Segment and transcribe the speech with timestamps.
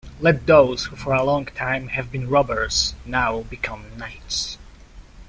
[0.19, 4.57] Let those who for a long time, have been robbers, now become knights.